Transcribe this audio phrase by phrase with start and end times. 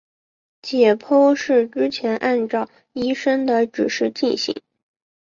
[0.63, 4.59] 解剖是之前依照医生的指示进行。